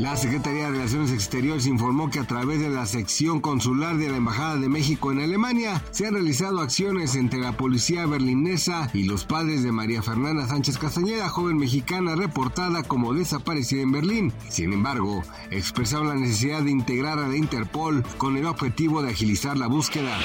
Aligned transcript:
La 0.00 0.16
Secretaría 0.16 0.64
de 0.64 0.72
Relaciones 0.72 1.12
Exteriores 1.12 1.66
informó 1.66 2.10
que 2.10 2.18
a 2.18 2.26
través 2.26 2.60
de 2.60 2.68
la 2.68 2.84
sección 2.84 3.40
consular 3.40 3.96
de 3.96 4.10
la 4.10 4.16
Embajada 4.16 4.55
de 4.60 4.68
México 4.68 5.12
en 5.12 5.20
Alemania, 5.20 5.82
se 5.90 6.06
han 6.06 6.14
realizado 6.14 6.60
acciones 6.60 7.14
entre 7.14 7.40
la 7.40 7.56
policía 7.56 8.06
berlinesa 8.06 8.90
y 8.92 9.04
los 9.04 9.24
padres 9.24 9.62
de 9.62 9.72
María 9.72 10.02
Fernanda 10.02 10.46
Sánchez 10.46 10.78
Castañeda, 10.78 11.28
joven 11.28 11.56
mexicana 11.56 12.14
reportada 12.14 12.82
como 12.82 13.14
desaparecida 13.14 13.82
en 13.82 13.92
Berlín. 13.92 14.32
Sin 14.48 14.72
embargo, 14.72 15.22
expresaron 15.50 16.08
la 16.08 16.14
necesidad 16.14 16.62
de 16.62 16.70
integrar 16.70 17.18
a 17.18 17.28
la 17.28 17.36
Interpol 17.36 18.02
con 18.18 18.36
el 18.36 18.46
objetivo 18.46 19.02
de 19.02 19.10
agilizar 19.10 19.56
la 19.56 19.66
búsqueda. 19.66 20.16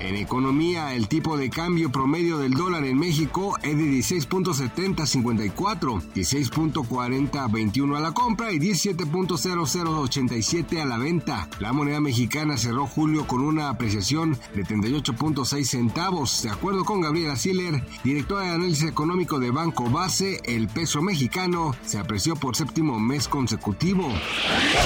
En 0.00 0.16
economía, 0.16 0.94
el 0.94 1.08
tipo 1.08 1.36
de 1.36 1.50
cambio 1.50 1.90
promedio 1.90 2.38
del 2.38 2.54
dólar 2.54 2.84
en 2.84 2.98
México 2.98 3.58
es 3.62 3.76
de 3.76 3.84
16.7054, 3.84 6.02
16.4021 6.14 7.96
a 7.96 8.00
la 8.00 8.12
compra 8.12 8.52
y 8.52 8.58
17.0087 8.58 10.80
a 10.80 10.84
la 10.84 10.98
venta. 10.98 11.48
La 11.58 11.72
moneda 11.72 12.00
mexicana 12.00 12.56
cerró 12.56 12.86
julio 12.86 13.26
con 13.26 13.42
una 13.56 13.70
apreciación 13.70 14.38
de 14.54 14.64
38.6 14.64 15.64
centavos. 15.64 16.42
De 16.42 16.50
acuerdo 16.50 16.84
con 16.84 17.00
Gabriela 17.00 17.36
Siller, 17.36 17.82
directora 18.04 18.42
de 18.42 18.50
análisis 18.50 18.86
económico 18.86 19.38
de 19.38 19.50
Banco 19.50 19.88
Base, 19.88 20.42
el 20.44 20.68
peso 20.68 21.00
mexicano 21.00 21.74
se 21.82 21.98
apreció 21.98 22.36
por 22.36 22.54
séptimo 22.54 23.00
mes 23.00 23.26
consecutivo. 23.26 24.06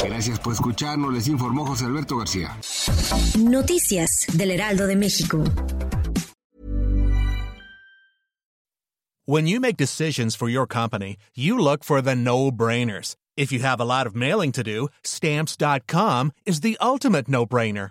Gracias 0.04 0.38
por 0.38 0.53
escucharnos, 0.53 1.12
les 1.12 1.26
informó 1.26 1.66
José 1.66 1.86
Alberto 1.86 2.16
García. 2.16 2.56
Noticias 3.41 4.26
del 4.34 4.53
Heraldo 4.53 4.86
de 4.86 4.94
México. 4.94 5.42
When 9.26 9.47
you 9.47 9.60
make 9.60 9.76
decisions 9.76 10.36
for 10.36 10.48
your 10.48 10.66
company, 10.66 11.16
you 11.34 11.59
look 11.59 11.82
for 11.82 12.00
the 12.00 12.14
no-brainers. 12.14 13.16
If 13.36 13.53
you 13.53 13.60
have 13.60 13.80
a 13.80 13.84
lot 13.84 14.06
of 14.06 14.14
mailing 14.14 14.53
to 14.53 14.62
do, 14.62 14.88
stamps.com 15.03 16.32
is 16.47 16.60
the 16.60 16.76
ultimate 16.80 17.28
no-brainer. 17.28 17.91